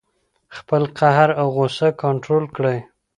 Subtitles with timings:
[0.57, 2.79] خپل قهر او غوسه کنټرول کړئ.